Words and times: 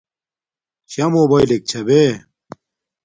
شا 0.91 1.05
موباݵلک 1.13 1.61
چھا 1.69 1.81
بے 1.87 2.01